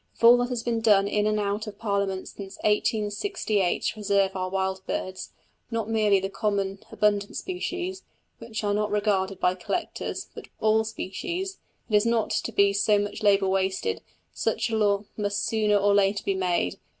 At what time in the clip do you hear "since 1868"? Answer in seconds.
2.27-3.81